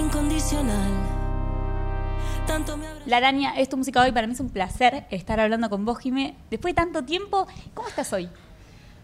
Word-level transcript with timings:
incondicional. 0.00 0.90
Tanto 2.46 2.76
me 2.76 2.86
La 3.06 3.18
araña 3.18 3.54
es 3.56 3.68
tu 3.68 3.76
música 3.76 4.02
hoy. 4.02 4.12
Para 4.12 4.26
mí 4.26 4.32
es 4.32 4.40
un 4.40 4.50
placer 4.50 5.06
estar 5.10 5.38
hablando 5.38 5.68
con 5.70 5.84
vos, 5.84 5.98
Jimé. 5.98 6.34
Después 6.50 6.74
de 6.74 6.76
tanto 6.76 7.04
tiempo, 7.04 7.46
¿cómo 7.74 7.88
estás 7.88 8.12
hoy? 8.12 8.28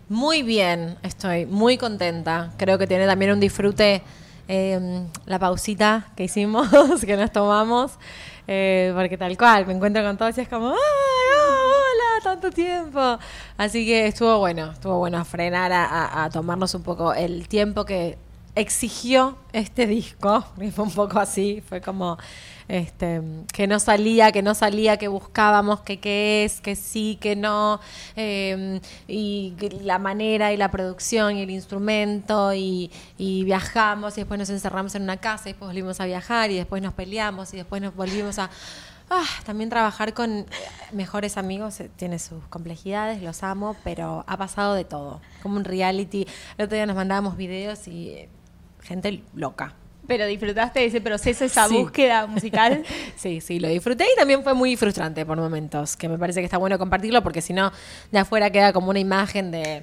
Muy 0.09 0.43
bien, 0.43 0.97
estoy 1.03 1.47
muy 1.47 1.77
contenta. 1.77 2.53
Creo 2.57 2.79
que 2.79 2.87
tiene 2.87 3.07
también 3.07 3.33
un 3.33 3.41
disfrute 3.41 4.03
eh, 4.49 5.07
la 5.27 5.39
pausita 5.39 6.09
que 6.17 6.25
hicimos, 6.25 6.69
que 7.07 7.17
nos 7.17 7.33
tomamos, 7.33 7.93
eh, 8.47 8.93
porque 8.95 9.19
tal 9.19 9.37
cual, 9.37 9.67
me 9.67 9.75
encuentro 9.75 10.03
con 10.03 10.17
todos 10.17 10.39
y 10.39 10.41
es 10.41 10.49
como, 10.49 10.69
¡ay, 10.69 10.75
hola! 10.75 12.23
Tanto 12.23 12.51
tiempo. 12.51 13.19
Así 13.57 13.85
que 13.85 14.07
estuvo 14.07 14.39
bueno, 14.39 14.73
estuvo 14.73 14.99
bueno 14.99 15.25
frenar 15.25 15.73
a, 15.73 16.25
a 16.25 16.31
tomarnos 16.31 16.75
un 16.75 16.83
poco 16.83 17.13
el 17.13 17.49
tiempo 17.49 17.85
que 17.85 18.19
exigió 18.57 19.39
este 19.53 19.87
disco. 19.87 20.45
Fue 20.75 20.85
un 20.85 20.91
poco 20.91 21.21
así, 21.21 21.63
fue 21.69 21.81
como 21.81 22.19
este, 22.69 23.23
que 23.53 23.67
no 23.67 23.79
salía, 23.79 24.33
que 24.33 24.43
no 24.43 24.55
salía, 24.55 24.97
que 24.97 25.09
buscábamos, 25.09 25.81
que 25.83 26.01
qué 26.01 26.45
es, 26.45 26.61
que 26.61 26.75
sí, 26.75 27.17
que 27.21 27.37
no, 27.37 27.81
eh, 28.17 28.81
y 29.07 29.55
la 29.83 29.99
manera 29.99 30.53
y 30.53 30.57
la 30.57 30.71
producción 30.71 31.37
y 31.37 31.43
el 31.43 31.51
instrumento, 31.51 32.53
y, 32.55 32.91
viajamos, 33.19 34.17
y 34.19 34.23
después 34.23 34.39
nos 34.39 34.51
encerramos 34.51 34.95
en 34.95 35.03
una 35.03 35.19
casa, 35.19 35.49
y 35.49 35.53
después 35.53 35.69
volvimos 35.69 36.01
a 36.01 36.07
viajar, 36.07 36.51
y 36.51 36.57
después 36.57 36.83
nos 36.83 36.95
peleamos, 36.95 37.55
y 37.55 37.59
después 37.59 37.81
nos 37.81 37.95
volvimos 37.95 38.39
a... 38.39 38.51
Ah, 39.09 39.25
también 39.45 39.71
trabajar 39.71 40.15
con 40.15 40.47
mejores 40.91 41.37
amigos 41.37 41.79
eh, 41.79 41.89
tiene 41.95 42.19
sus 42.19 42.43
complejidades, 42.49 43.23
los 43.23 43.45
amo, 43.45 43.77
pero 43.85 44.25
ha 44.27 44.37
pasado 44.37 44.75
de 44.75 44.85
todo, 44.85 45.21
como 45.45 45.57
un 45.59 45.65
reality. 45.65 46.27
El 46.59 46.65
otro 46.65 46.75
día 46.75 46.87
nos 46.87 46.97
mandábamos 46.97 47.37
videos 47.37 47.87
y 47.87 48.09
eh, 48.09 48.29
gente 48.87 49.23
loca, 49.35 49.75
pero 50.07 50.27
disfrutaste 50.27 50.81
de 50.81 50.87
ese 50.87 51.01
proceso, 51.01 51.45
esa 51.45 51.69
búsqueda 51.69 52.27
musical. 52.27 52.85
sí, 53.17 53.41
sí, 53.41 53.59
lo 53.59 53.69
disfruté 53.69 54.05
y 54.05 54.17
también 54.17 54.43
fue 54.43 54.55
muy 54.55 54.77
frustrante 54.77 55.27
por 55.27 55.39
momentos, 55.39 55.97
que 55.97 56.09
me 56.09 56.19
parece 56.19 56.41
que 56.41 56.45
está 56.45 56.59
bueno 56.59 56.79
compartirlo 56.79 57.23
porque 57.23 57.43
si 57.43 57.53
no, 57.53 57.73
de 58.13 58.19
afuera 58.19 58.51
queda 58.51 58.73
como 58.73 58.91
una 58.91 59.01
imagen 59.01 59.51
de 59.51 59.83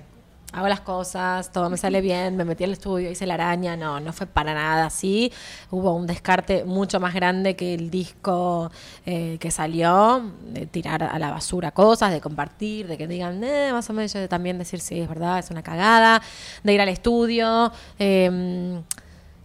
hago 0.53 0.67
las 0.67 0.81
cosas, 0.81 1.51
todo 1.51 1.69
me 1.69 1.77
sale 1.77 1.99
bien, 1.99 2.37
me 2.37 2.45
metí 2.45 2.63
al 2.63 2.71
estudio, 2.71 3.09
hice 3.09 3.25
la 3.25 3.33
araña, 3.33 3.75
no, 3.75 3.99
no 3.99 4.13
fue 4.13 4.27
para 4.27 4.53
nada 4.53 4.85
así. 4.85 5.31
Hubo 5.71 5.93
un 5.93 6.05
descarte 6.05 6.63
mucho 6.63 6.99
más 6.99 7.13
grande 7.13 7.55
que 7.55 7.73
el 7.73 7.89
disco 7.89 8.71
eh, 9.05 9.37
que 9.39 9.49
salió, 9.49 10.31
de 10.45 10.67
tirar 10.67 11.03
a 11.03 11.17
la 11.17 11.31
basura 11.31 11.71
cosas, 11.71 12.11
de 12.11 12.21
compartir, 12.21 12.87
de 12.87 12.97
que 12.97 13.07
digan, 13.07 13.43
eh, 13.43 13.69
más 13.73 13.89
o 13.89 13.93
menos, 13.93 14.13
yo 14.13 14.29
también 14.29 14.59
decir, 14.59 14.79
sí, 14.79 14.99
es 14.99 15.09
verdad, 15.09 15.39
es 15.39 15.49
una 15.49 15.63
cagada, 15.63 16.21
de 16.63 16.73
ir 16.73 16.81
al 16.81 16.89
estudio. 16.89 17.71
Eh, 17.97 18.79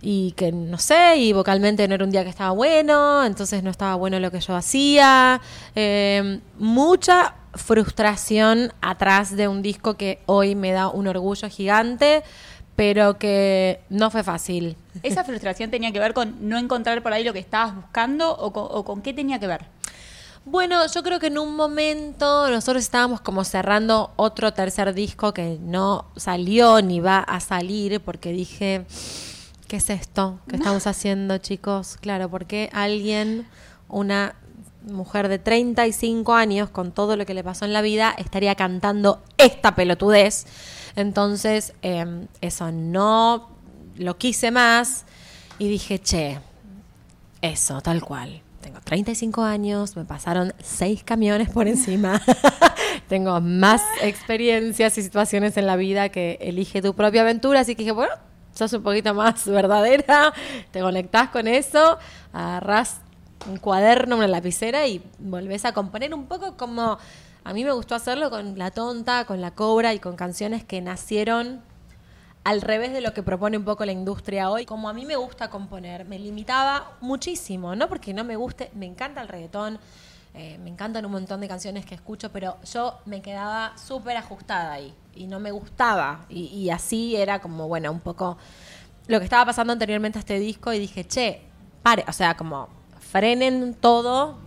y 0.00 0.32
que 0.32 0.52
no 0.52 0.78
sé, 0.78 1.16
y 1.16 1.32
vocalmente 1.32 1.86
no 1.88 1.94
era 1.94 2.04
un 2.04 2.10
día 2.10 2.22
que 2.22 2.30
estaba 2.30 2.50
bueno, 2.52 3.24
entonces 3.24 3.62
no 3.62 3.70
estaba 3.70 3.96
bueno 3.96 4.20
lo 4.20 4.30
que 4.30 4.40
yo 4.40 4.54
hacía. 4.54 5.40
Eh, 5.74 6.40
mucha 6.58 7.34
frustración 7.58 8.72
atrás 8.80 9.36
de 9.36 9.48
un 9.48 9.62
disco 9.62 9.94
que 9.94 10.20
hoy 10.26 10.54
me 10.54 10.72
da 10.72 10.88
un 10.88 11.06
orgullo 11.06 11.48
gigante, 11.48 12.22
pero 12.76 13.18
que 13.18 13.80
no 13.90 14.10
fue 14.10 14.22
fácil. 14.22 14.76
¿Esa 15.02 15.24
frustración 15.24 15.70
tenía 15.70 15.92
que 15.92 16.00
ver 16.00 16.14
con 16.14 16.48
no 16.48 16.58
encontrar 16.58 17.02
por 17.02 17.12
ahí 17.12 17.24
lo 17.24 17.32
que 17.32 17.40
estabas 17.40 17.74
buscando 17.74 18.36
o 18.36 18.52
con, 18.52 18.66
o 18.70 18.84
con 18.84 19.02
qué 19.02 19.12
tenía 19.12 19.38
que 19.38 19.46
ver? 19.46 19.66
Bueno, 20.44 20.86
yo 20.86 21.02
creo 21.02 21.18
que 21.18 21.26
en 21.26 21.38
un 21.38 21.56
momento 21.56 22.48
nosotros 22.48 22.82
estábamos 22.82 23.20
como 23.20 23.44
cerrando 23.44 24.12
otro 24.16 24.54
tercer 24.54 24.94
disco 24.94 25.34
que 25.34 25.58
no 25.60 26.06
salió 26.16 26.80
ni 26.80 27.00
va 27.00 27.18
a 27.18 27.40
salir 27.40 28.00
porque 28.00 28.32
dije 28.32 28.86
¿Qué 29.68 29.76
es 29.76 29.90
esto 29.90 30.40
que 30.48 30.56
estamos 30.56 30.86
haciendo, 30.86 31.36
chicos? 31.36 31.98
Claro, 32.00 32.30
porque 32.30 32.70
alguien, 32.72 33.46
una 33.90 34.34
mujer 34.88 35.28
de 35.28 35.38
35 35.38 36.34
años, 36.34 36.70
con 36.70 36.92
todo 36.92 37.16
lo 37.16 37.26
que 37.26 37.34
le 37.34 37.44
pasó 37.44 37.64
en 37.64 37.72
la 37.72 37.82
vida, 37.82 38.14
estaría 38.16 38.54
cantando 38.54 39.22
esta 39.36 39.74
pelotudez. 39.74 40.46
Entonces, 40.96 41.74
eh, 41.82 42.26
eso 42.40 42.72
no 42.72 43.50
lo 43.96 44.16
quise 44.16 44.50
más 44.50 45.04
y 45.58 45.68
dije, 45.68 46.00
che, 46.00 46.38
eso, 47.42 47.80
tal 47.80 48.02
cual. 48.02 48.42
Tengo 48.60 48.80
35 48.80 49.42
años, 49.42 49.96
me 49.96 50.04
pasaron 50.04 50.52
seis 50.62 51.04
camiones 51.04 51.48
por 51.50 51.68
encima. 51.68 52.20
Tengo 53.08 53.40
más 53.40 53.82
experiencias 54.02 54.98
y 54.98 55.02
situaciones 55.02 55.56
en 55.56 55.66
la 55.66 55.76
vida 55.76 56.08
que 56.08 56.38
elige 56.40 56.82
tu 56.82 56.94
propia 56.94 57.22
aventura, 57.22 57.60
así 57.60 57.74
que 57.74 57.82
dije, 57.82 57.92
bueno, 57.92 58.12
sos 58.52 58.72
un 58.72 58.82
poquito 58.82 59.14
más 59.14 59.46
verdadera, 59.46 60.32
te 60.72 60.80
conectás 60.80 61.30
con 61.30 61.46
eso, 61.46 61.98
agarrás 62.32 63.00
un 63.46 63.58
cuaderno, 63.58 64.16
una 64.16 64.28
lapicera 64.28 64.86
y 64.86 65.02
volvés 65.18 65.64
a 65.64 65.72
componer 65.72 66.14
un 66.14 66.26
poco 66.26 66.56
como 66.56 66.98
a 67.44 67.52
mí 67.52 67.64
me 67.64 67.72
gustó 67.72 67.94
hacerlo 67.94 68.30
con 68.30 68.58
La 68.58 68.70
Tonta, 68.70 69.24
con 69.24 69.40
La 69.40 69.52
Cobra 69.52 69.94
y 69.94 69.98
con 69.98 70.16
canciones 70.16 70.64
que 70.64 70.80
nacieron 70.80 71.62
al 72.44 72.60
revés 72.60 72.92
de 72.92 73.00
lo 73.00 73.14
que 73.14 73.22
propone 73.22 73.56
un 73.56 73.64
poco 73.64 73.84
la 73.84 73.92
industria 73.92 74.50
hoy. 74.50 74.66
Como 74.66 74.88
a 74.88 74.92
mí 74.92 75.06
me 75.06 75.16
gusta 75.16 75.50
componer, 75.50 76.04
me 76.04 76.18
limitaba 76.18 76.96
muchísimo, 77.00 77.74
no 77.74 77.88
porque 77.88 78.12
no 78.12 78.24
me 78.24 78.36
guste, 78.36 78.70
me 78.74 78.86
encanta 78.86 79.22
el 79.22 79.28
reggaetón, 79.28 79.78
eh, 80.34 80.58
me 80.58 80.70
encantan 80.70 81.06
un 81.06 81.12
montón 81.12 81.40
de 81.40 81.48
canciones 81.48 81.86
que 81.86 81.94
escucho, 81.94 82.30
pero 82.30 82.58
yo 82.70 82.98
me 83.06 83.22
quedaba 83.22 83.76
súper 83.78 84.16
ajustada 84.16 84.72
ahí 84.72 84.94
y 85.14 85.26
no 85.26 85.40
me 85.40 85.50
gustaba. 85.50 86.26
Y, 86.28 86.44
y, 86.46 86.70
así 86.70 87.16
era 87.16 87.40
como, 87.40 87.66
bueno, 87.66 87.90
un 87.90 88.00
poco 88.00 88.36
lo 89.06 89.18
que 89.18 89.24
estaba 89.24 89.46
pasando 89.46 89.72
anteriormente 89.72 90.18
a 90.18 90.20
este 90.20 90.38
disco 90.38 90.72
y 90.72 90.78
dije, 90.78 91.06
che, 91.06 91.42
pare, 91.82 92.04
o 92.06 92.12
sea, 92.12 92.36
como 92.36 92.77
frenen 93.10 93.74
todo. 93.74 94.38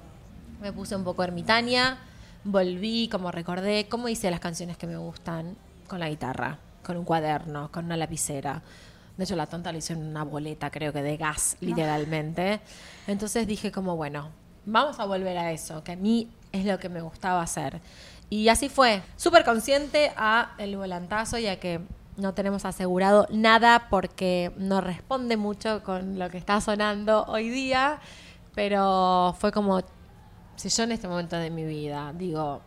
Me 0.62 0.72
puse 0.72 0.96
un 0.96 1.04
poco 1.04 1.24
ermitaña, 1.24 1.98
volví, 2.44 3.10
como 3.10 3.32
recordé 3.32 3.88
cómo 3.90 4.08
hice 4.08 4.30
las 4.30 4.40
canciones 4.40 4.78
que 4.78 4.88
me 4.88 4.98
gustan 4.98 5.56
con 5.88 6.00
la 6.00 6.10
guitarra, 6.10 6.60
con 6.84 6.98
un 6.98 7.04
cuaderno, 7.04 7.72
con 7.72 7.86
una 7.86 7.98
lapicera. 7.98 8.62
De 9.18 9.24
hecho, 9.24 9.36
la 9.36 9.48
tonta 9.48 9.72
le 9.72 9.80
hice 9.80 9.96
una 9.96 10.24
boleta, 10.24 10.70
creo 10.70 10.94
que 10.94 11.02
de 11.02 11.18
gas, 11.18 11.58
literalmente. 11.60 12.62
Entonces 13.08 13.48
dije 13.48 13.72
como, 13.72 13.96
bueno, 13.96 14.30
vamos 14.66 15.00
a 15.00 15.06
volver 15.06 15.38
a 15.38 15.52
eso, 15.52 15.84
que 15.84 15.94
a 15.94 15.96
mí 15.96 16.30
es 16.52 16.66
lo 16.66 16.78
que 16.78 16.90
me 16.90 17.02
gustaba 17.02 17.42
hacer. 17.42 17.82
Y 18.30 18.48
así 18.48 18.70
fue, 18.70 19.02
súper 19.18 19.44
consciente 19.44 20.12
a 20.16 20.54
el 20.58 20.78
volantazo 20.78 21.38
y 21.38 21.48
a 21.48 21.60
que 21.60 21.82
no 22.18 22.34
tenemos 22.34 22.66
asegurado 22.66 23.28
nada 23.32 23.88
porque 23.90 24.52
no 24.58 24.82
responde 24.82 25.36
mucho 25.36 25.84
con 25.84 26.20
lo 26.20 26.30
que 26.30 26.38
está 26.38 26.62
sonando 26.62 27.26
hoy 27.26 27.50
día, 27.50 28.00
pero 28.54 29.36
fue 29.40 29.52
como 29.52 29.82
si 30.56 30.70
yo 30.70 30.84
en 30.84 30.92
este 30.92 31.08
momento 31.08 31.36
de 31.36 31.50
mi 31.50 31.64
vida 31.64 32.14
digo 32.18 32.62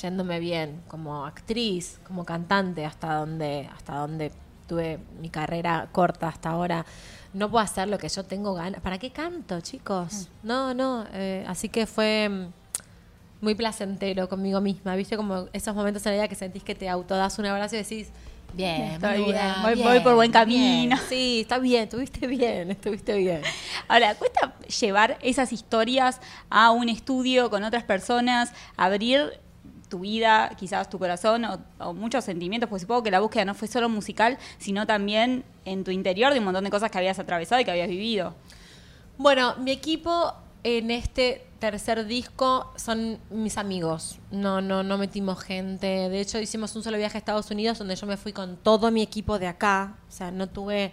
yéndome 0.00 0.40
bien 0.40 0.82
como 0.88 1.24
actriz, 1.24 2.00
como 2.06 2.24
cantante 2.24 2.84
hasta 2.84 3.14
donde 3.14 3.68
hasta 3.74 3.96
donde 3.96 4.32
tuve 4.66 4.98
mi 5.20 5.30
carrera 5.30 5.88
corta 5.92 6.28
hasta 6.28 6.50
ahora, 6.50 6.84
no 7.32 7.50
puedo 7.50 7.64
hacer 7.64 7.88
lo 7.88 7.98
que 7.98 8.08
yo 8.08 8.24
tengo 8.24 8.54
ganas. 8.54 8.80
¿Para 8.80 8.98
qué 8.98 9.10
canto, 9.10 9.60
chicos? 9.60 10.28
No, 10.42 10.74
no. 10.74 11.06
Eh, 11.12 11.44
así 11.46 11.68
que 11.68 11.86
fue 11.86 12.48
muy 13.40 13.54
placentero 13.54 14.28
conmigo 14.28 14.60
misma. 14.60 14.96
¿Viste? 14.96 15.16
Como 15.16 15.46
esos 15.52 15.74
momentos 15.74 16.04
en 16.06 16.12
la 16.12 16.16
vida 16.16 16.28
que 16.28 16.34
sentís 16.34 16.64
que 16.64 16.74
te 16.74 16.88
autodas 16.88 17.38
un 17.38 17.46
abrazo 17.46 17.76
y 17.76 17.78
decís, 17.78 18.08
bien, 18.54 18.98
bien, 18.98 19.00
voy, 19.00 19.74
bien, 19.74 19.86
voy, 19.86 20.00
por 20.00 20.14
buen 20.14 20.32
camino. 20.32 20.96
Bien. 20.96 21.08
Sí, 21.08 21.40
está 21.40 21.58
bien, 21.58 21.84
estuviste 21.84 22.26
bien, 22.26 22.70
estuviste 22.70 23.16
bien. 23.16 23.42
Ahora, 23.88 24.14
¿cuesta 24.14 24.54
llevar 24.80 25.18
esas 25.22 25.52
historias 25.52 26.20
a 26.50 26.70
un 26.70 26.88
estudio 26.88 27.50
con 27.50 27.64
otras 27.64 27.84
personas, 27.84 28.52
abrir 28.76 29.40
tu 29.88 30.00
vida, 30.00 30.50
quizás 30.58 30.90
tu 30.90 30.98
corazón 30.98 31.44
o, 31.44 31.58
o, 31.78 31.94
muchos 31.94 32.24
sentimientos, 32.24 32.68
porque 32.68 32.80
supongo 32.80 33.02
que 33.02 33.10
la 33.10 33.20
búsqueda 33.20 33.44
no 33.44 33.54
fue 33.54 33.68
solo 33.68 33.88
musical, 33.88 34.38
sino 34.58 34.86
también 34.86 35.44
en 35.64 35.84
tu 35.84 35.90
interior 35.90 36.32
de 36.32 36.40
un 36.40 36.44
montón 36.44 36.64
de 36.64 36.70
cosas 36.70 36.90
que 36.90 36.98
habías 36.98 37.18
atravesado 37.18 37.60
y 37.60 37.64
que 37.64 37.70
habías 37.70 37.88
vivido. 37.88 38.34
Bueno, 39.18 39.54
mi 39.56 39.70
equipo 39.70 40.34
en 40.62 40.90
este 40.90 41.46
tercer 41.58 42.06
disco 42.06 42.72
son 42.76 43.18
mis 43.30 43.58
amigos. 43.58 44.18
No, 44.30 44.60
no, 44.60 44.82
no 44.82 44.98
metimos 44.98 45.42
gente. 45.42 45.86
De 45.86 46.20
hecho, 46.20 46.38
hicimos 46.38 46.74
un 46.76 46.82
solo 46.82 46.98
viaje 46.98 47.16
a 47.16 47.20
Estados 47.20 47.50
Unidos 47.50 47.78
donde 47.78 47.96
yo 47.96 48.06
me 48.06 48.16
fui 48.16 48.32
con 48.32 48.56
todo 48.56 48.90
mi 48.90 49.02
equipo 49.02 49.38
de 49.38 49.46
acá. 49.46 49.96
O 50.08 50.12
sea, 50.12 50.30
no 50.30 50.48
tuve 50.48 50.92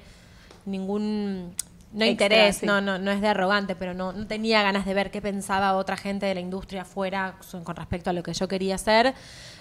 ningún 0.66 1.54
no 1.94 2.06
Extra, 2.06 2.26
interés, 2.26 2.58
sí. 2.58 2.66
no, 2.66 2.82
no, 2.82 2.98
no 2.98 3.12
es 3.12 3.22
de 3.22 3.28
arrogante, 3.28 3.76
pero 3.76 3.94
no, 3.94 4.14
no, 4.14 4.26
tenía 4.26 4.64
ganas 4.64 4.86
de 4.86 4.96
ver 4.96 5.12
qué 5.12 5.22
pensaba 5.22 5.76
otra 5.76 5.96
gente 5.96 6.26
de 6.26 6.34
la 6.34 6.40
industria 6.40 6.82
afuera 6.82 7.36
con 7.64 7.76
respecto 7.76 8.10
a 8.10 8.14
lo 8.14 8.24
que 8.24 8.34
yo 8.34 8.48
quería 8.48 8.76
hacer. 8.76 9.14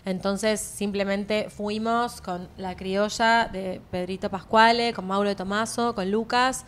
Entonces 0.07 0.61
simplemente 0.61 1.51
fuimos 1.51 2.23
con 2.23 2.49
la 2.57 2.75
criolla 2.75 3.49
de 3.53 3.83
Pedrito 3.91 4.31
Pascuale, 4.31 4.95
con 4.95 5.07
Mauro 5.07 5.29
de 5.29 5.35
Tomaso, 5.35 5.95
con 5.95 6.11
Lucas, 6.11 6.65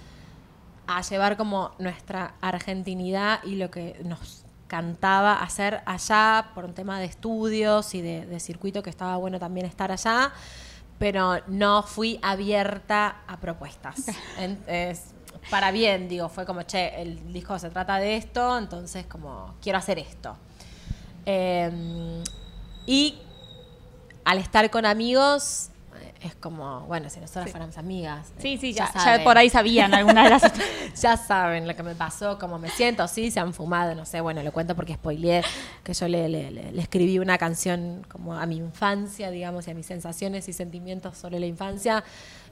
a 0.86 1.02
llevar 1.02 1.36
como 1.36 1.72
nuestra 1.78 2.34
argentinidad 2.40 3.42
y 3.44 3.56
lo 3.56 3.70
que 3.70 4.00
nos 4.04 4.44
cantaba 4.66 5.42
hacer 5.42 5.82
allá 5.86 6.50
por 6.54 6.64
un 6.64 6.74
tema 6.74 6.98
de 6.98 7.06
estudios 7.06 7.94
y 7.94 8.02
de, 8.02 8.26
de 8.26 8.40
circuito 8.40 8.82
que 8.82 8.90
estaba 8.90 9.16
bueno 9.16 9.38
también 9.38 9.66
estar 9.66 9.92
allá 9.92 10.32
pero 10.98 11.40
no 11.48 11.82
fui 11.82 12.18
abierta 12.22 13.16
a 13.26 13.38
propuestas. 13.38 14.06
En, 14.38 14.58
es, 14.66 15.02
para 15.50 15.70
bien, 15.70 16.08
digo, 16.08 16.28
fue 16.28 16.46
como, 16.46 16.62
che, 16.62 17.00
el 17.00 17.32
disco 17.32 17.58
se 17.58 17.70
trata 17.70 17.98
de 17.98 18.16
esto, 18.16 18.56
entonces 18.56 19.06
como, 19.06 19.54
quiero 19.60 19.78
hacer 19.78 19.98
esto. 19.98 20.36
Eh, 21.26 22.22
y 22.86 23.18
al 24.24 24.38
estar 24.38 24.70
con 24.70 24.86
amigos, 24.86 25.70
es 26.24 26.34
como, 26.34 26.80
bueno, 26.86 27.10
si 27.10 27.20
nosotros 27.20 27.50
fuéramos 27.50 27.76
amigas. 27.76 28.28
eh, 28.30 28.34
Sí, 28.38 28.56
sí, 28.58 28.72
ya, 28.72 28.86
ya 28.92 29.00
saben. 29.00 29.24
por 29.24 29.36
ahí 29.36 29.50
sabían 29.50 29.92
algunas 29.92 30.24
de 30.24 30.30
las 30.30 30.52
ya 31.00 31.16
saben 31.16 31.68
lo 31.68 31.76
que 31.76 31.82
me 31.82 31.94
pasó, 31.94 32.38
cómo 32.38 32.58
me 32.58 32.70
siento, 32.70 33.06
sí, 33.08 33.30
se 33.30 33.40
han 33.40 33.52
fumado, 33.52 33.94
no 33.94 34.06
sé, 34.06 34.20
bueno, 34.22 34.42
lo 34.42 34.50
cuento 34.50 34.74
porque 34.74 34.94
spoileé 34.94 35.42
que 35.82 35.92
yo 35.92 36.08
le, 36.08 36.28
le- 36.28 36.50
le- 36.50 36.72
le 36.72 36.80
escribí 36.82 37.18
una 37.18 37.36
canción 37.36 38.06
como 38.10 38.34
a 38.34 38.46
mi 38.46 38.56
infancia, 38.56 39.30
digamos, 39.30 39.68
y 39.68 39.72
a 39.72 39.74
mis 39.74 39.86
sensaciones 39.86 40.48
y 40.48 40.52
sentimientos 40.54 41.18
sobre 41.18 41.38
la 41.38 41.46
infancia. 41.46 42.02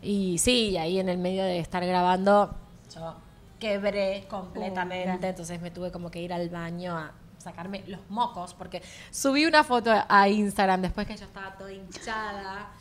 Y 0.03 0.37
sí, 0.39 0.77
ahí 0.77 0.99
en 0.99 1.09
el 1.09 1.17
medio 1.19 1.43
de 1.45 1.59
estar 1.59 1.85
grabando, 1.87 2.55
yo 2.95 3.17
quebré 3.59 4.27
completamente, 4.29 5.29
entonces 5.29 5.61
me 5.63 5.71
tuve 5.71 5.91
como 5.91 6.11
que 6.11 6.21
ir 6.21 6.33
al 6.33 6.49
baño 6.51 6.99
a 6.99 7.13
sacarme 7.43 7.85
los 7.87 8.01
mocos, 8.09 8.55
porque 8.55 8.83
subí 9.11 9.45
una 9.47 9.65
foto 9.65 9.93
a 10.09 10.29
Instagram 10.29 10.83
después 10.83 11.07
que 11.07 11.17
yo 11.17 11.25
estaba 11.25 11.55
toda 11.57 11.73
hinchada 11.73 12.73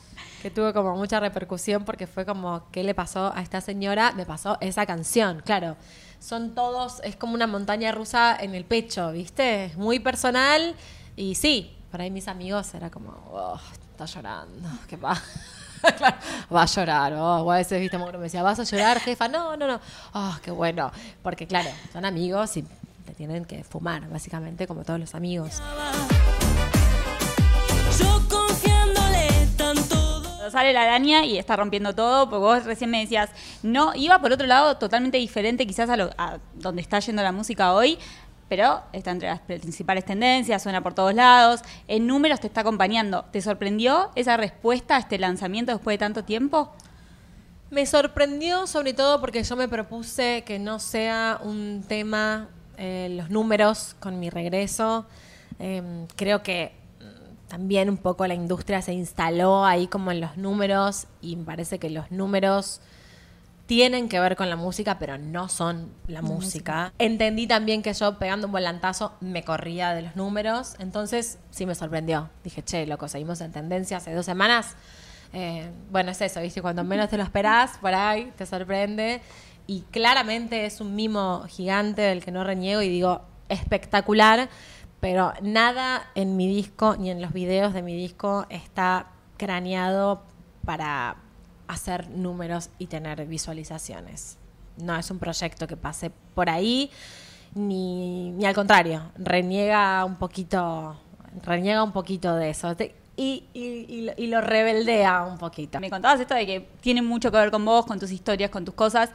que 0.42 0.50
tuvo 0.50 0.74
como 0.74 0.96
mucha 0.96 1.20
repercusión 1.20 1.86
porque 1.86 2.08
fue 2.08 2.26
como, 2.26 2.64
¿qué 2.72 2.84
le 2.84 2.96
pasó 2.96 3.32
a 3.36 3.42
esta 3.42 3.62
señora? 3.62 4.12
Me 4.14 4.26
pasó 4.26 4.58
esa 4.60 4.86
canción, 4.86 5.42
claro. 5.46 5.78
Son 6.20 6.56
todos, 6.56 7.00
es 7.04 7.16
como 7.16 7.34
una 7.34 7.48
montaña 7.48 7.92
rusa 7.92 8.36
en 8.40 8.56
el 8.56 8.66
pecho, 8.66 9.12
¿viste? 9.12 9.66
Es 9.66 9.78
muy 9.78 10.00
personal 10.00 10.76
y 11.16 11.36
sí, 11.36 11.76
por 11.92 12.02
ahí 12.02 12.12
mis 12.12 12.28
amigos 12.28 12.74
era 12.74 12.90
como, 12.90 13.12
oh, 13.32 13.60
está 13.92 14.06
llorando, 14.06 14.70
¿qué 14.88 14.98
pasa? 14.98 15.24
Claro, 15.98 16.16
va 16.54 16.62
a 16.62 16.66
llorar, 16.68 17.14
oh, 17.14 17.42
o 17.42 17.52
a 17.52 17.56
veces, 17.56 17.82
viste, 17.82 17.98
me 17.98 18.12
decía, 18.20 18.44
¿vas 18.44 18.60
a 18.60 18.64
llorar, 18.66 19.00
jefa? 19.00 19.28
No, 19.28 19.58
no, 19.58 19.66
no. 19.66 19.80
Oh, 20.14 20.38
qué 20.44 20.52
bueno. 20.52 20.92
Porque, 21.24 21.48
claro, 21.48 21.72
son 21.92 22.06
amigos 22.06 22.56
y 22.58 22.64
te 23.06 23.14
tienen 23.14 23.46
que 23.46 23.64
fumar, 23.64 24.10
básicamente, 24.10 24.68
como 24.68 24.84
todos 24.84 25.00
los 25.00 25.16
amigos. 25.16 25.62
Yo 28.00 28.22
confiándole 28.30 29.28
tanto. 29.58 30.24
Sale 30.50 30.74
la 30.74 30.84
araña 30.84 31.26
y 31.26 31.38
está 31.38 31.56
rompiendo 31.56 31.96
todo, 31.96 32.30
porque 32.30 32.40
vos 32.40 32.66
recién 32.66 32.90
me 32.90 33.00
decías, 33.00 33.30
no, 33.64 33.94
iba 33.96 34.20
por 34.20 34.32
otro 34.32 34.48
lado 34.48 34.78
totalmente 34.78 35.18
diferente 35.18 35.66
quizás 35.66 35.90
a, 35.90 35.98
lo, 35.98 36.10
a 36.18 36.40
donde 36.56 36.82
está 36.82 37.00
yendo 37.00 37.24
la 37.24 37.32
música 37.32 37.74
hoy, 37.74 37.98
pero 38.52 38.82
está 38.92 39.12
entre 39.12 39.30
las 39.30 39.40
principales 39.40 40.04
tendencias, 40.04 40.62
suena 40.62 40.84
por 40.84 40.94
todos 40.94 41.14
lados, 41.14 41.62
en 41.88 42.06
números 42.06 42.42
te 42.42 42.48
está 42.48 42.62
acompañando. 42.62 43.24
¿Te 43.32 43.42
sorprendió 43.42 44.12
esa 44.16 44.36
respuesta 44.36 44.98
a 44.98 45.00
este 45.00 45.18
lanzamiento 45.18 45.72
después 45.72 45.94
de 45.94 46.00
tanto 46.00 46.26
tiempo? 46.26 46.70
Me 47.70 47.86
sorprendió 47.86 48.68
sobre 48.68 48.94
todo 48.94 49.22
porque 49.22 49.42
yo 49.42 49.56
me 49.56 49.70
propuse 49.70 50.44
que 50.46 50.60
no 50.60 50.80
sea 50.80 51.40
un 51.42 51.86
tema 51.88 52.50
eh, 52.84 53.10
los 53.12 53.30
números 53.30 53.96
con 54.00 54.20
mi 54.20 54.32
regreso. 54.32 55.06
Eh, 55.60 56.08
creo 56.16 56.42
que 56.42 56.72
mm, 57.00 57.48
también 57.48 57.92
un 57.92 57.98
poco 57.98 58.26
la 58.26 58.34
industria 58.34 58.82
se 58.82 58.92
instaló 58.92 59.64
ahí 59.64 59.86
como 59.86 60.10
en 60.10 60.20
los 60.20 60.36
números 60.36 61.06
y 61.22 61.36
me 61.36 61.44
parece 61.44 61.78
que 61.78 61.92
los 61.92 62.10
números 62.10 62.82
tienen 63.68 64.10
que 64.10 64.20
ver 64.20 64.36
con 64.36 64.50
la 64.50 64.56
música, 64.56 64.98
pero 64.98 65.20
no 65.20 65.48
son 65.48 65.92
la 66.08 66.24
música. 66.24 66.92
Entendí 66.98 67.46
también 67.46 67.84
que 67.84 67.94
yo 67.94 68.18
pegando 68.18 68.48
un 68.48 68.52
volantazo 68.52 69.14
me 69.22 69.44
corría 69.44 69.94
de 69.94 70.02
los 70.02 70.16
números, 70.16 70.74
entonces 70.80 71.38
sí 71.52 71.68
me 71.68 71.76
sorprendió. 71.76 72.32
Dije, 72.44 72.64
che, 72.64 72.88
loco, 72.88 73.08
seguimos 73.08 73.42
en 73.42 73.52
tendencia 73.52 73.98
hace 73.98 74.12
dos 74.16 74.26
semanas. 74.26 74.76
Eh, 75.34 75.70
bueno, 75.92 76.12
es 76.12 76.20
eso, 76.20 76.42
¿viste? 76.42 76.64
Cuando 76.64 76.84
menos 76.84 77.10
te 77.10 77.18
lo 77.18 77.24
esperás, 77.24 77.78
por 77.78 77.94
ahí 77.94 78.34
te 78.36 78.48
sorprende. 78.48 79.22
Y 79.72 79.86
claramente 79.90 80.66
es 80.66 80.82
un 80.82 80.96
mimo 80.96 81.46
gigante 81.48 82.02
del 82.02 82.22
que 82.26 82.30
no 82.32 82.44
reniego 82.44 82.82
y 82.82 82.90
digo, 82.90 83.22
espectacular, 83.48 84.50
pero 85.00 85.32
nada 85.42 86.10
en 86.14 86.36
mi 86.36 86.46
disco 86.54 86.98
ni 86.98 87.10
en 87.10 87.22
los 87.22 87.32
videos 87.32 87.74
de 87.74 87.82
mi 87.82 87.96
disco 87.96 88.46
está 88.50 89.08
craneado 89.38 90.24
para 90.66 91.16
hacer 91.70 92.10
números 92.10 92.70
y 92.80 92.88
tener 92.88 93.26
visualizaciones. 93.28 94.38
No 94.76 94.94
es 94.98 95.10
un 95.10 95.20
proyecto 95.20 95.68
que 95.68 95.78
pase 95.78 96.12
por 96.36 96.50
ahí, 96.50 96.92
ni, 97.56 98.32
ni 98.32 98.46
al 98.46 98.54
contrario, 98.54 99.10
reniega 99.16 100.04
un 100.04 100.18
poquito, 100.18 100.98
reniega 101.46 101.82
un 101.82 101.94
poquito 101.94 102.36
de 102.36 102.50
eso. 102.50 102.76
Y, 103.16 103.46
y- 103.54 103.86
y 103.88 104.02
lo- 104.02 104.14
y 104.18 104.28
lo 104.28 104.42
rebeldea 104.42 105.24
un 105.24 105.38
poquito. 105.38 105.80
Me 105.80 105.90
contabas 105.90 106.20
esto 106.20 106.34
de 106.36 106.46
que 106.46 106.68
tiene 106.82 107.02
mucho 107.02 107.32
que 107.32 107.38
ver 107.38 107.52
con 107.52 107.64
vos, 107.64 107.86
con 107.86 108.00
tus 108.02 108.12
historias, 108.12 108.50
con 108.50 108.66
tus 108.66 108.74
cosas. 108.74 109.12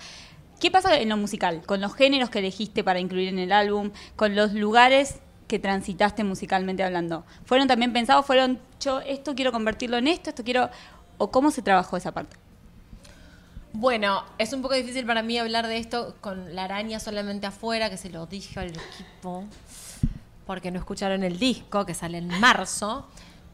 ¿Qué 0.61 0.71
pasa 0.71 0.99
en 0.99 1.09
lo 1.09 1.17
musical? 1.17 1.63
Con 1.67 1.81
los 1.81 1.95
géneros 1.95 2.31
que 2.31 2.39
elegiste 2.39 2.83
para 2.83 2.99
incluir 2.99 3.29
en 3.29 3.39
el 3.39 3.53
álbum, 3.53 3.91
con 4.17 4.35
los 4.35 4.53
lugares 4.53 5.21
que 5.49 5.59
transitaste 5.59 6.25
musicalmente 6.25 6.83
hablando. 6.83 7.25
¿Fueron 7.45 7.69
también 7.69 7.93
pensados? 7.93 8.25
¿Fueron, 8.27 8.59
yo 8.81 9.01
esto 9.01 9.35
quiero 9.35 9.53
convertirlo 9.53 9.99
en 9.99 10.09
esto, 10.09 10.31
esto 10.31 10.45
quiero... 10.45 10.71
¿O 11.19 11.31
cómo 11.31 11.51
se 11.51 11.63
trabajó 11.63 11.97
esa 11.97 12.13
parte? 12.13 12.37
Bueno, 13.73 14.23
es 14.39 14.53
un 14.53 14.63
poco 14.63 14.75
difícil 14.75 15.05
para 15.07 15.23
mí 15.23 15.39
hablar 15.39 15.67
de 15.67 15.79
esto 15.79 16.15
con 16.21 16.55
la 16.55 16.65
araña 16.65 17.01
solamente 17.01 17.47
afuera, 17.47 17.91
que 17.91 17.97
se 17.97 18.09
lo 18.11 18.27
dije 18.27 18.59
al 18.59 18.69
equipo, 18.69 19.45
porque 20.47 20.71
no 20.71 20.79
escucharon 20.79 21.23
el 21.23 21.39
disco, 21.39 21.85
que 21.85 21.95
sale 21.95 22.19
en 22.19 22.29
marzo. 22.41 23.07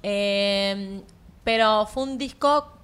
Eh, 0.02 1.02
pero 1.44 1.86
fue 1.86 2.04
un 2.04 2.18
disco 2.18 2.81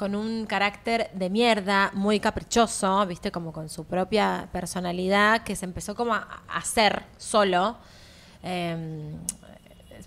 con 0.00 0.14
un 0.14 0.46
carácter 0.46 1.10
de 1.12 1.28
mierda, 1.28 1.90
muy 1.92 2.20
caprichoso, 2.20 3.04
viste, 3.04 3.30
como 3.30 3.52
con 3.52 3.68
su 3.68 3.84
propia 3.84 4.48
personalidad, 4.50 5.42
que 5.42 5.54
se 5.54 5.66
empezó 5.66 5.94
como 5.94 6.14
a 6.14 6.40
hacer 6.48 7.02
solo. 7.18 7.76
Eh, 8.42 9.14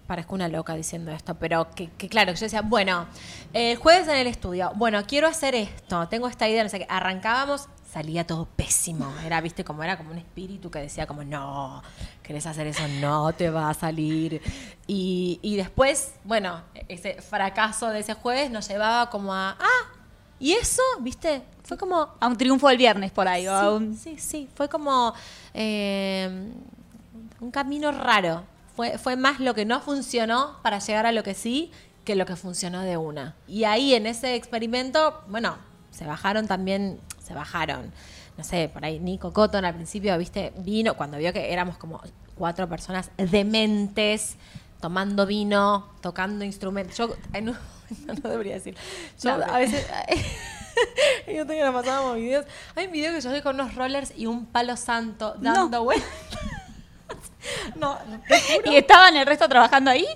parezco 0.08 0.34
una 0.34 0.48
loca 0.48 0.74
diciendo 0.74 1.12
esto, 1.12 1.36
pero 1.36 1.70
que, 1.76 1.92
que 1.92 2.10
claro, 2.10 2.34
yo 2.34 2.40
decía, 2.40 2.64
bueno, 2.64 3.06
el 3.54 3.78
jueves 3.78 4.08
en 4.08 4.16
el 4.16 4.26
estudio, 4.26 4.72
bueno, 4.76 5.00
quiero 5.06 5.28
hacer 5.28 5.54
esto, 5.54 6.08
tengo 6.08 6.28
esta 6.28 6.50
idea, 6.50 6.64
no 6.64 6.70
sé 6.70 6.80
qué, 6.80 6.88
arrancábamos, 6.90 7.70
salía 7.94 8.26
todo 8.26 8.48
pésimo, 8.48 9.14
era, 9.24 9.40
viste, 9.42 9.64
como 9.64 9.84
era 9.84 9.98
como 9.98 10.10
un 10.10 10.18
espíritu 10.18 10.72
que 10.72 10.80
decía 10.80 11.06
como, 11.06 11.24
no, 11.24 11.84
querés 12.24 12.48
hacer 12.48 12.66
eso, 12.66 12.88
no 13.00 13.32
te 13.34 13.52
va 13.52 13.70
a 13.70 13.74
salir. 13.76 14.42
Y, 14.88 15.40
y 15.44 15.56
después, 15.56 16.14
bueno, 16.24 16.64
ese 16.88 17.22
fracaso 17.22 17.90
de 17.90 18.00
ese 18.00 18.16
jueves 18.16 18.50
nos 18.50 18.68
llevaba 18.68 19.12
como 19.12 19.34
a, 19.34 19.52
ah, 19.60 19.83
y 20.44 20.54
eso, 20.54 20.82
viste, 21.00 21.42
fue 21.64 21.78
como, 21.78 22.10
A 22.20 22.28
un 22.28 22.38
triunfo 22.38 22.68
del 22.68 22.78
viernes 22.78 23.12
por 23.12 23.28
ahí. 23.28 23.48
o 23.48 23.54
a 23.54 23.74
un- 23.74 23.96
Sí, 23.98 24.18
sí, 24.20 24.50
fue 24.56 24.68
como 24.70 25.14
eh, 25.54 26.52
un 27.40 27.52
camino 27.52 27.92
raro. 27.92 28.44
Fue, 28.76 28.98
fue 28.98 29.16
más 29.16 29.40
lo 29.40 29.54
que 29.54 29.66
no 29.66 29.80
funcionó 29.82 30.58
para 30.64 30.80
llegar 30.80 31.06
a 31.06 31.12
lo 31.12 31.24
que 31.24 31.34
sí 31.36 31.72
que 32.06 32.16
lo 32.16 32.26
que 32.26 32.36
funcionó 32.36 32.82
de 32.82 32.98
una. 32.98 33.36
Y 33.48 33.64
ahí 33.64 33.94
en 33.94 34.08
ese 34.08 34.36
experimento, 34.36 35.22
bueno, 35.30 35.56
se 35.92 36.06
bajaron 36.06 36.48
también, 36.48 37.00
se 37.26 37.34
bajaron. 37.34 37.92
No 38.38 38.44
sé, 38.44 38.68
por 38.74 38.84
ahí 38.84 39.00
Nico 39.00 39.32
Cotton 39.32 39.64
al 39.64 39.76
principio, 39.76 40.18
viste, 40.18 40.52
vino, 40.58 40.96
cuando 40.96 41.18
vio 41.18 41.32
que 41.32 41.54
éramos 41.54 41.78
como 41.78 42.02
cuatro 42.36 42.68
personas 42.68 43.10
dementes, 43.16 44.36
tomando 44.82 45.26
vino, 45.26 45.88
tocando 46.02 46.44
instrumentos. 46.44 46.98
Yo, 46.98 47.16
en 47.32 47.50
un- 47.50 47.58
no, 48.06 48.14
no 48.14 48.30
debería 48.30 48.54
decir. 48.54 48.76
Yo 49.22 49.38
No, 49.38 49.44
a 49.46 49.58
veces. 49.60 49.86
Yo 51.28 51.34
tengo 51.48 51.48
que 51.48 51.64
nos 51.64 51.74
pasábamos 51.74 52.16
videos. 52.18 52.46
Hay 52.76 52.88
un 52.88 52.92
video 52.92 53.14
que 53.14 53.22
yo 53.22 53.30
estoy 53.30 53.42
con 53.42 53.56
unos 53.60 53.76
rollers 53.76 54.14
y 54.16 54.26
un 54.26 54.46
palo 54.46 54.76
santo 54.78 55.36
dando 55.40 55.84
vueltas. 55.84 56.10
No, 57.76 57.98
te 58.28 58.40
juro. 58.40 58.72
¿Y 58.72 58.78
estaban 58.78 59.18
el 59.18 59.26
resto 59.26 59.50
trabajando 59.50 59.92
ahí? 59.92 60.08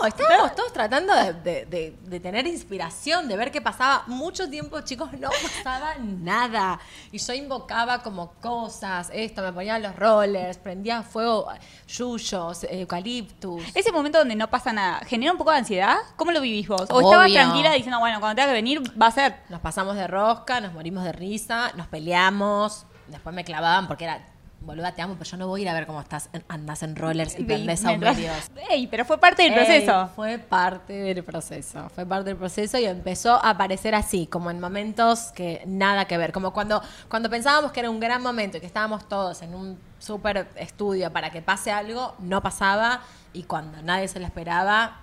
No, 0.00 0.06
estábamos 0.06 0.54
todos 0.54 0.72
tratando 0.72 1.14
de, 1.14 1.32
de- 1.34 1.66
de- 1.66 1.96
de 2.02 2.20
tener 2.20 2.46
inspiración, 2.46 3.28
de 3.28 3.36
ver 3.36 3.50
qué 3.50 3.60
pasaba. 3.60 4.04
Mucho 4.06 4.48
tiempo, 4.48 4.80
chicos, 4.80 5.12
no 5.18 5.28
pasaba 5.30 5.94
nada. 6.00 6.78
Y 7.12 7.18
yo 7.18 7.32
invocaba 7.34 8.02
como 8.02 8.32
cosas, 8.40 9.10
esto, 9.12 9.42
me 9.42 9.52
ponía 9.52 9.78
los 9.78 9.94
rollers, 9.96 10.58
prendía 10.58 11.02
fuego, 11.02 11.48
yuyos, 11.88 12.64
eucaliptus. 12.70 13.62
Ese 13.74 13.92
momento 13.92 14.18
donde 14.18 14.34
no 14.36 14.48
pasa 14.48 14.72
nada, 14.72 15.00
¿genera 15.06 15.32
un 15.32 15.38
poco 15.38 15.50
de 15.50 15.58
ansiedad? 15.58 15.96
¿Cómo 16.16 16.30
lo 16.32 16.40
vivís 16.40 16.68
vos? 16.68 16.82
¿O 16.90 17.00
estabas 17.00 17.30
tranquila 17.32 17.72
diciendo, 17.72 17.98
bueno, 17.98 18.20
cuando 18.20 18.36
tenga 18.36 18.48
que 18.48 18.54
venir 18.54 18.82
va 19.00 19.06
a 19.08 19.10
ser? 19.10 19.36
Nos 19.48 19.60
pasamos 19.60 19.96
de 19.96 20.06
rosca, 20.06 20.60
nos 20.60 20.72
morimos 20.72 21.04
de 21.04 21.12
risa, 21.12 21.72
nos 21.76 21.86
peleamos, 21.88 22.86
después 23.08 23.34
me 23.34 23.44
clavaban 23.44 23.86
porque 23.88 24.04
era, 24.04 24.20
boluda, 24.66 24.92
te 24.92 25.00
amo, 25.02 25.14
pero 25.18 25.30
yo 25.30 25.36
no 25.36 25.46
voy 25.48 25.60
a 25.60 25.62
ir 25.62 25.68
a 25.68 25.74
ver 25.74 25.86
cómo 25.86 26.00
estás, 26.00 26.28
en- 26.32 26.44
andás 26.48 26.82
en 26.82 26.96
rollers 26.96 27.38
y 27.38 27.44
prendés 27.44 27.84
aumerios. 27.84 28.50
Ey, 28.70 28.86
pero 28.88 29.04
fue 29.04 29.18
parte 29.18 29.42
del 29.44 29.54
proceso. 29.54 30.02
Ey, 30.02 30.08
fue 30.14 30.38
parte 30.38 30.92
del 30.92 31.24
proceso, 31.24 31.88
fue 31.94 32.04
parte 32.04 32.30
del 32.30 32.36
proceso 32.36 32.78
y 32.78 32.84
empezó 32.84 33.34
a 33.42 33.50
aparecer 33.50 33.94
así, 33.94 34.26
como 34.26 34.50
en 34.50 34.60
momentos 34.60 35.32
que 35.34 35.62
nada 35.66 36.04
que 36.06 36.18
ver, 36.18 36.32
como 36.32 36.52
cuando, 36.52 36.82
cuando 37.08 37.30
pensábamos 37.30 37.72
que 37.72 37.80
era 37.80 37.88
un 37.90 38.00
gran 38.00 38.22
momento 38.22 38.56
y 38.58 38.60
que 38.60 38.66
estábamos 38.66 39.08
todos 39.08 39.40
en 39.42 39.54
un 39.54 39.78
súper 39.98 40.48
estudio 40.56 41.12
para 41.12 41.30
que 41.30 41.40
pase 41.40 41.70
algo, 41.72 42.14
no 42.18 42.42
pasaba 42.42 43.00
y 43.32 43.44
cuando 43.44 43.80
nadie 43.82 44.08
se 44.08 44.18
lo 44.20 44.26
esperaba, 44.26 44.98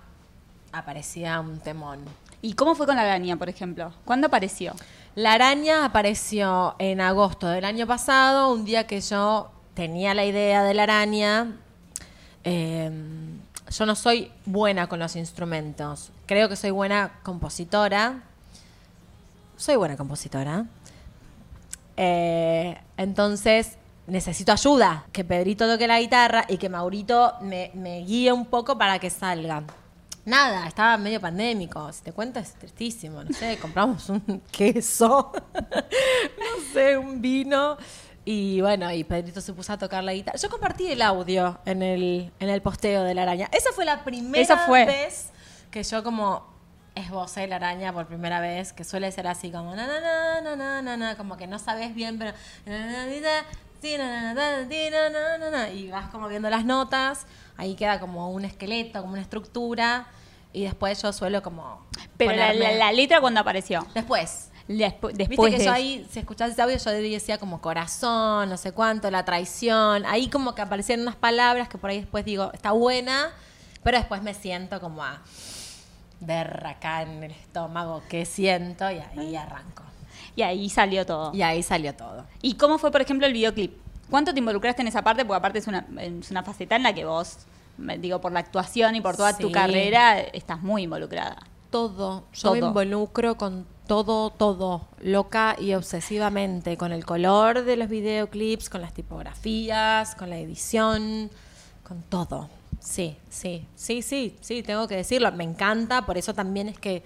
aparecía 0.72 1.39
un 1.39 1.60
temón. 1.60 2.00
¿Y 2.41 2.53
cómo 2.55 2.75
fue 2.75 2.86
con 2.86 2.96
la 2.96 3.03
araña, 3.03 3.38
por 3.38 3.48
ejemplo? 3.48 3.93
¿Cuándo 4.05 4.27
apareció? 4.27 4.74
La 5.15 5.34
araña 5.34 5.86
apareció 5.86 6.75
en 6.79 7.00
agosto 7.00 7.48
del 7.48 7.65
año 7.65 7.86
pasado, 7.86 8.51
un 8.51 8.65
día 8.65 8.88
que 8.88 9.00
yo 9.00 9.51
tenía 9.75 10.15
la 10.15 10.25
idea 10.25 10.63
de 10.63 10.74
la 10.74 10.84
araña. 10.84 11.51
Eh, 12.43 12.89
yo 13.70 13.86
no 13.86 13.93
soy 13.93 14.32
buena 14.48 14.88
con 14.88 14.98
los 14.98 15.15
instrumentos. 15.15 16.12
Creo 16.25 16.50
que 16.50 16.55
soy 16.55 16.72
buena 16.72 17.20
compositora. 17.22 18.24
Soy 19.55 19.75
buena 19.75 19.98
compositora. 19.98 20.65
Eh, 21.96 22.75
entonces 22.98 23.77
necesito 24.08 24.51
ayuda. 24.51 25.05
Que 25.12 25.24
Pedrito 25.24 25.67
toque 25.67 25.86
la 25.86 26.00
guitarra 26.00 26.46
y 26.50 26.58
que 26.58 26.70
Maurito 26.70 27.36
me 27.41 28.03
guíe 28.03 28.34
un 28.34 28.48
poco 28.48 28.79
para 28.79 28.98
que 28.98 29.12
salga. 29.12 29.63
Nada, 30.25 30.67
estaba 30.67 30.97
medio 30.97 31.19
pandémico. 31.19 31.91
Si 31.91 32.01
te 32.01 32.13
cuento 32.13 32.39
es 32.39 32.53
tristísimo. 32.53 33.23
No 33.23 33.33
sé, 33.33 33.57
compramos 33.57 34.07
un 34.09 34.41
queso, 34.51 35.31
no 35.53 36.73
sé, 36.73 36.97
un 36.97 37.21
vino. 37.21 37.77
Y 38.25 38.61
bueno, 38.61 38.89
y 38.91 39.03
Pedrito 39.03 39.41
se 39.41 39.51
puso 39.51 39.73
a 39.73 39.77
tocar 39.77 40.01
la 40.03 40.13
guitarra. 40.13 40.37
Yo 40.37 40.49
compartí 40.49 40.87
el 40.89 41.01
audio 41.01 41.59
en 41.65 41.81
el, 41.83 42.31
en 42.39 42.49
el 42.49 42.61
posteo 42.61 43.03
de 43.03 43.13
la 43.13 43.23
araña. 43.23 43.49
Esa 43.51 43.73
fue 43.73 43.83
la 43.83 44.05
primera 44.05 44.41
Esa 44.41 44.57
fue. 44.59 44.85
vez 44.85 45.31
que 45.69 45.83
yo 45.83 46.03
como 46.03 46.45
esbocé 46.95 47.47
la 47.47 47.57
araña 47.57 47.91
por 47.91 48.05
primera 48.07 48.39
vez, 48.39 48.71
que 48.71 48.83
suele 48.85 49.11
ser 49.11 49.27
así 49.27 49.51
como 49.51 49.75
na 49.75 49.87
na 49.87 49.99
na 49.99 50.41
na 50.41 50.55
na 50.55 50.81
na, 50.81 50.95
na, 50.97 51.17
como 51.17 51.35
que 51.35 51.47
no 51.47 51.59
sabes 51.59 51.93
bien, 51.95 52.17
pero 52.17 52.31
na, 52.65 52.79
na, 52.85 53.05
na, 53.07 53.45
y 55.73 55.89
vas 55.89 56.09
como 56.09 56.27
viendo 56.27 56.49
las 56.49 56.65
notas, 56.65 57.25
ahí 57.57 57.75
queda 57.75 57.99
como 57.99 58.31
un 58.31 58.45
esqueleto, 58.45 59.01
como 59.01 59.13
una 59.13 59.21
estructura, 59.21 60.07
y 60.51 60.63
después 60.63 61.01
yo 61.01 61.11
suelo 61.13 61.41
como 61.41 61.85
Pero 62.17 62.31
la, 62.31 62.53
la- 62.53 62.53
ponerme- 62.53 62.77
la 62.77 62.91
letra 62.91 63.21
cuando 63.21 63.39
apareció. 63.39 63.85
después. 63.93 64.49
Despu- 64.69 65.07
Viste 65.07 65.25
después 65.27 65.51
que 65.51 65.59
de 65.59 65.65
yo 65.65 65.71
ahí, 65.73 66.07
si 66.09 66.19
escuchás 66.19 66.51
ese 66.51 66.61
audio, 66.61 66.77
yo 66.77 66.91
decía 66.91 67.37
como 67.37 67.59
corazón, 67.59 68.47
no 68.49 68.55
sé 68.55 68.71
cuánto, 68.71 69.11
la 69.11 69.25
traición. 69.25 70.05
Ahí 70.05 70.29
como 70.29 70.55
que 70.55 70.61
aparecían 70.61 71.01
unas 71.01 71.17
palabras 71.17 71.67
que 71.67 71.77
por 71.77 71.89
ahí 71.89 71.99
después 71.99 72.23
digo, 72.23 72.49
está 72.53 72.71
buena, 72.71 73.31
pero 73.83 73.97
después 73.97 74.23
me 74.23 74.33
siento 74.33 74.79
como 74.79 75.03
a 75.03 75.21
ver 76.21 76.65
acá 76.65 77.01
en 77.01 77.23
el 77.23 77.31
estómago 77.31 78.01
qué 78.07 78.23
siento 78.25 78.89
y 78.89 78.99
ahí 78.99 79.35
arranco. 79.35 79.83
Y 80.35 80.41
ahí 80.41 80.69
salió 80.69 81.05
todo. 81.05 81.31
Y 81.33 81.41
ahí 81.41 81.61
salió 81.63 81.93
todo. 81.95 82.25
¿Y 82.41 82.55
cómo 82.55 82.77
fue, 82.77 82.91
por 82.91 83.01
ejemplo, 83.01 83.27
el 83.27 83.33
videoclip? 83.33 83.73
¿Cuánto 84.09 84.33
te 84.33 84.39
involucraste 84.39 84.81
en 84.81 84.87
esa 84.87 85.01
parte? 85.03 85.25
Porque 85.25 85.37
aparte 85.37 85.59
es 85.59 85.67
una, 85.67 85.85
es 85.99 86.31
una 86.31 86.43
faceta 86.43 86.75
en 86.75 86.83
la 86.83 86.93
que 86.93 87.05
vos, 87.05 87.37
me- 87.77 87.97
digo, 87.97 88.19
por 88.21 88.31
la 88.31 88.39
actuación 88.39 88.95
y 88.95 89.01
por 89.01 89.15
toda 89.15 89.37
tu 89.37 89.51
carrera, 89.51 90.19
estás 90.19 90.61
muy 90.61 90.83
involucrada. 90.83 91.37
Todo. 91.69 92.25
Yo 92.33 92.51
me 92.53 92.59
Todo. 92.59 92.67
involucro 92.69 93.35
con 93.35 93.65
todo, 93.87 94.29
todo. 94.29 94.87
Loca 95.01 95.55
y 95.59 95.73
obsesivamente. 95.73 96.77
Con 96.77 96.91
el 96.91 97.05
color 97.05 97.63
de 97.63 97.75
los 97.77 97.89
videoclips, 97.89 98.69
con 98.69 98.81
las 98.81 98.93
tipografías, 98.93 100.15
con 100.15 100.29
la 100.29 100.37
edición, 100.37 101.29
con 101.87 102.01
todo. 102.03 102.49
Sí, 102.79 103.15
sí, 103.29 103.65
sí, 103.75 104.01
sí, 104.01 104.35
sí, 104.41 104.61
tengo 104.63 104.87
que 104.87 104.95
decirlo. 104.97 105.31
Me 105.31 105.43
encanta, 105.43 106.05
por 106.05 106.17
eso 106.17 106.33
también 106.33 106.67
es 106.67 106.77
que 106.77 107.03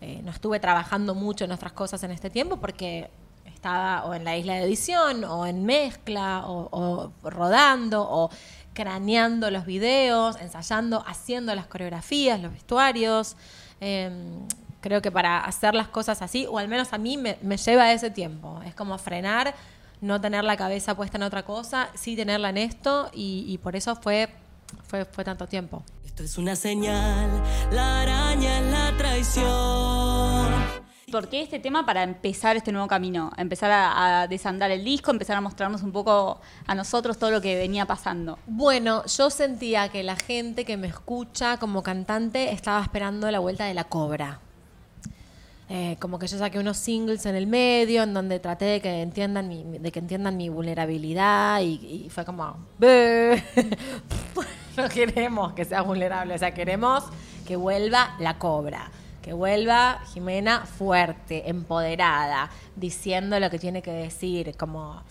eh, 0.00 0.20
no 0.22 0.30
estuve 0.30 0.60
trabajando 0.60 1.14
mucho 1.14 1.44
en 1.44 1.52
otras 1.52 1.72
cosas 1.72 2.02
en 2.02 2.10
este 2.10 2.30
tiempo, 2.30 2.58
porque 2.58 3.10
estaba 3.46 4.04
o 4.04 4.14
en 4.14 4.24
la 4.24 4.36
isla 4.36 4.54
de 4.54 4.64
edición, 4.64 5.24
o 5.24 5.46
en 5.46 5.64
mezcla, 5.64 6.44
o, 6.46 7.12
rodando, 7.22 8.06
o 8.08 8.30
craneando 8.74 9.50
los 9.50 9.64
videos, 9.64 10.36
ensayando, 10.40 11.02
haciendo 11.06 11.54
las 11.54 11.66
coreografías, 11.66 12.40
los 12.40 12.52
vestuarios. 12.52 13.36
Eh, 13.80 14.10
creo 14.80 15.00
que 15.00 15.10
para 15.10 15.40
hacer 15.40 15.74
las 15.74 15.88
cosas 15.88 16.20
así, 16.20 16.46
o 16.46 16.58
al 16.58 16.68
menos 16.68 16.92
a 16.92 16.98
mí 16.98 17.16
me, 17.16 17.56
lleva 17.56 17.92
ese 17.92 18.10
tiempo. 18.10 18.60
Es 18.66 18.74
como 18.74 18.98
frenar, 18.98 19.54
no 20.02 20.20
tener 20.20 20.44
la 20.44 20.56
cabeza 20.56 20.94
puesta 20.94 21.16
en 21.16 21.22
otra 21.22 21.42
cosa, 21.44 21.88
sí 21.94 22.14
tenerla 22.14 22.50
en 22.50 22.58
esto, 22.58 23.10
y 23.14 23.58
por 23.62 23.74
eso 23.76 23.96
fue, 23.96 24.28
fue, 24.86 25.04
fue 25.04 25.24
tanto 25.24 25.46
tiempo. 25.46 25.82
Esto 26.04 26.22
es 26.22 26.38
una 26.38 26.56
señal, 26.56 27.42
la 27.72 28.02
araña 28.02 28.58
es 28.60 28.66
la 28.70 28.96
traición. 28.96 30.86
¿Por 31.12 31.28
qué 31.28 31.40
este 31.40 31.60
tema 31.60 31.86
para 31.86 32.02
empezar 32.02 32.56
este 32.56 32.72
nuevo 32.72 32.88
camino? 32.88 33.30
Empezar 33.36 33.70
a, 33.70 34.22
a 34.22 34.26
desandar 34.26 34.70
el 34.72 34.82
disco, 34.84 35.10
empezar 35.12 35.36
a 35.36 35.40
mostrarnos 35.40 35.82
un 35.82 35.92
poco 35.92 36.40
a 36.66 36.74
nosotros 36.74 37.16
todo 37.18 37.30
lo 37.30 37.40
que 37.40 37.56
venía 37.56 37.86
pasando. 37.86 38.38
Bueno, 38.46 39.04
yo 39.06 39.30
sentía 39.30 39.88
que 39.88 40.02
la 40.02 40.16
gente 40.16 40.64
que 40.64 40.76
me 40.76 40.88
escucha 40.88 41.58
como 41.58 41.82
cantante 41.82 42.50
estaba 42.50 42.82
esperando 42.82 43.30
la 43.30 43.38
vuelta 43.38 43.66
de 43.66 43.74
la 43.74 43.84
cobra. 43.84 44.40
Eh, 45.68 45.96
como 46.00 46.18
que 46.18 46.26
yo 46.26 46.38
saqué 46.38 46.58
unos 46.58 46.76
singles 46.76 47.26
en 47.26 47.34
el 47.34 47.46
medio 47.46 48.02
en 48.04 48.14
donde 48.14 48.38
traté 48.38 48.66
de 48.66 48.80
que 48.80 49.02
entiendan 49.02 49.48
mi, 49.48 49.64
de 49.78 49.90
que 49.92 49.98
entiendan 49.98 50.36
mi 50.36 50.48
vulnerabilidad 50.48 51.60
y, 51.60 52.04
y 52.04 52.10
fue 52.10 52.24
como 52.24 52.56
"Beh". 52.78 53.42
no 54.82 54.88
queremos 54.88 55.52
que 55.52 55.64
sea 55.64 55.82
vulnerable, 55.82 56.34
o 56.34 56.38
sea, 56.38 56.52
queremos 56.54 57.04
que 57.46 57.56
vuelva 57.56 58.14
la 58.18 58.38
cobra, 58.38 58.90
que 59.22 59.32
vuelva 59.32 60.00
Jimena 60.12 60.66
fuerte, 60.66 61.48
empoderada, 61.48 62.50
diciendo 62.76 63.38
lo 63.40 63.50
que 63.50 63.58
tiene 63.58 63.82
que 63.82 63.92
decir, 63.92 64.56
como 64.56 65.02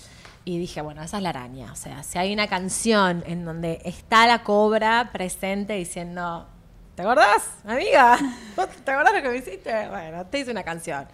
y 0.48 0.60
dije, 0.60 0.81
bueno, 0.81 1.01
esa 1.01 1.17
es 1.17 1.24
la 1.24 1.29
araña. 1.29 1.72
O 1.72 1.75
sea, 1.75 2.03
si 2.03 2.19
hay 2.19 2.31
una 2.31 2.48
canción 2.48 3.24
en 3.25 3.45
donde 3.45 3.81
está 3.84 4.27
la 4.27 4.43
cobra 4.43 5.10
presente 5.12 5.74
diciendo, 5.74 6.45
¿te 6.93 7.01
acordás, 7.01 7.50
amiga? 7.65 8.15
¿Te 8.86 8.91
acordás 8.91 9.15
lo 9.15 9.22
que 9.24 9.29
me 9.29 9.38
hiciste? 9.38 9.88
Bueno, 9.89 10.24
te 10.27 10.39
hice 10.39 10.51
una 10.51 10.62
canción. 10.63 11.07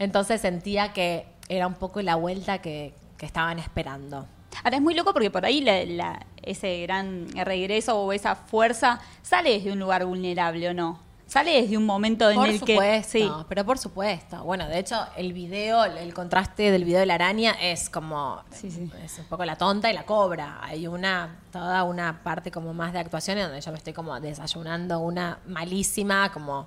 Entonces 0.00 0.40
sentía 0.40 0.92
que 0.92 1.24
era 1.48 1.68
un 1.68 1.74
poco 1.74 2.02
la 2.02 2.16
vuelta 2.16 2.58
que, 2.58 2.92
que 3.16 3.26
estaban 3.26 3.60
esperando. 3.60 4.26
Ahora 4.64 4.76
es 4.76 4.82
muy 4.82 4.94
loco 4.94 5.12
porque 5.12 5.30
por 5.30 5.44
ahí 5.46 5.60
la- 5.60 5.84
la- 5.84 6.26
ese 6.46 6.82
gran 6.82 7.28
regreso 7.30 7.98
o 7.98 8.12
esa 8.12 8.34
fuerza 8.34 9.00
sale 9.22 9.50
desde 9.50 9.72
un 9.72 9.78
lugar 9.78 10.04
vulnerable 10.04 10.68
o 10.68 10.74
no. 10.74 11.04
Sale 11.26 11.62
desde 11.62 11.76
un 11.76 11.86
momento 11.86 12.28
en 12.28 12.36
por 12.36 12.48
el 12.48 12.58
supuesto, 12.58 13.12
que. 13.12 13.24
Sí. 13.24 13.30
pero 13.48 13.64
por 13.64 13.78
supuesto. 13.78 14.44
Bueno, 14.44 14.68
de 14.68 14.78
hecho, 14.78 15.04
el 15.16 15.32
video, 15.32 15.84
el 15.84 16.12
contraste 16.12 16.70
del 16.70 16.84
video 16.84 17.00
de 17.00 17.06
la 17.06 17.14
araña 17.14 17.52
es 17.60 17.88
como. 17.88 18.42
Sí, 18.50 18.70
sí. 18.70 18.90
Es 19.02 19.18
un 19.18 19.24
poco 19.24 19.44
la 19.44 19.56
tonta 19.56 19.90
y 19.90 19.94
la 19.94 20.04
cobra. 20.04 20.58
Hay 20.62 20.86
una, 20.86 21.40
toda 21.50 21.82
una 21.84 22.22
parte 22.22 22.50
como 22.50 22.74
más 22.74 22.92
de 22.92 22.98
actuación 22.98 23.38
en 23.38 23.44
donde 23.44 23.60
yo 23.60 23.72
me 23.72 23.78
estoy 23.78 23.94
como 23.94 24.20
desayunando 24.20 25.00
una 25.00 25.38
malísima, 25.46 26.30
como 26.30 26.66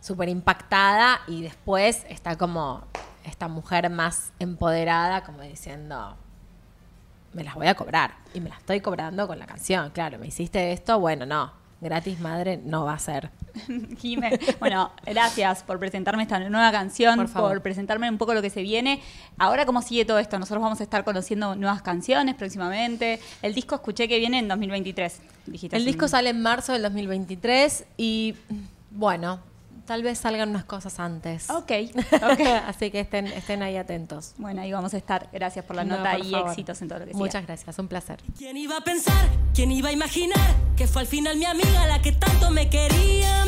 súper 0.00 0.28
impactada, 0.28 1.20
y 1.28 1.42
después 1.42 2.04
está 2.08 2.36
como 2.36 2.82
esta 3.24 3.48
mujer 3.48 3.88
más 3.90 4.32
empoderada, 4.38 5.22
como 5.22 5.40
diciendo. 5.42 6.16
Me 7.34 7.44
las 7.44 7.54
voy 7.54 7.66
a 7.66 7.74
cobrar. 7.74 8.14
Y 8.32 8.40
me 8.40 8.48
las 8.48 8.60
estoy 8.60 8.80
cobrando 8.80 9.26
con 9.26 9.38
la 9.38 9.46
canción. 9.46 9.90
Claro, 9.90 10.18
me 10.18 10.28
hiciste 10.28 10.72
esto, 10.72 10.98
bueno, 10.98 11.26
no. 11.26 11.64
Gratis 11.80 12.18
madre 12.18 12.58
no 12.64 12.84
va 12.84 12.94
a 12.94 12.98
ser. 12.98 13.30
Jime. 13.98 14.38
Bueno, 14.58 14.90
gracias 15.04 15.62
por 15.64 15.78
presentarme 15.78 16.22
esta 16.22 16.38
nueva 16.38 16.72
canción, 16.72 17.28
Por 17.28 17.60
presentarme 17.60 18.08
un 18.08 18.16
poco 18.16 18.32
lo 18.32 18.40
que 18.40 18.48
se 18.48 18.62
viene. 18.62 19.02
Ahora, 19.36 19.66
¿cómo 19.66 19.82
sigue 19.82 20.04
todo 20.06 20.18
esto? 20.18 20.38
Nosotros 20.38 20.62
vamos 20.62 20.80
a 20.80 20.82
estar 20.84 21.04
conociendo 21.04 21.54
nuevas 21.56 21.82
canciones 21.82 22.36
próximamente. 22.36 23.20
El 23.42 23.52
disco 23.52 23.74
escuché 23.74 24.08
que 24.08 24.18
viene 24.18 24.38
en 24.38 24.48
2023. 24.48 25.20
Dijiste 25.46 25.76
El 25.76 25.84
disco 25.84 26.08
sale 26.08 26.30
en 26.30 26.40
marzo 26.40 26.72
del 26.72 26.82
2023 26.82 27.84
y 27.98 28.34
bueno, 28.90 29.40
tal 29.86 30.02
vez 30.02 30.18
salgan 30.18 30.50
unas 30.50 30.64
cosas 30.64 30.98
antes. 31.00 31.50
Ok, 31.50 31.70
ok. 32.12 32.40
Así 32.66 32.90
que 32.90 33.00
estén, 33.00 33.26
estén 33.26 33.62
ahí 33.62 33.76
atentos. 33.76 34.34
Bueno, 34.38 34.62
ahí 34.62 34.72
vamos 34.72 34.94
a 34.94 34.96
estar. 34.96 35.28
Gracias 35.32 35.64
por 35.64 35.76
la 35.76 35.84
No, 35.84 35.96
nota 35.98 36.12
por 36.16 36.24
y 36.26 36.30
favor. 36.30 36.50
éxitos 36.50 36.80
en 36.82 36.88
todo 36.88 36.98
lo 37.00 37.04
que 37.06 37.12
siga. 37.12 37.24
Muchas 37.24 37.46
gracias, 37.46 37.78
un 37.78 37.88
placer. 37.88 38.22
¿Quién 38.38 38.56
iba 38.56 38.76
a 38.76 38.80
pensar? 38.82 39.28
¿Quién 39.54 39.70
iba 39.72 39.88
a 39.90 39.92
imaginar? 39.92 40.54
Que 40.76 40.86
fue 40.86 41.02
al 41.02 41.08
final 41.08 41.36
mi 41.36 41.44
amiga 41.44 41.86
la 41.86 42.00
que 42.02 42.12
tanto 42.12 42.50
me 42.50 42.68
quería. 42.68 43.44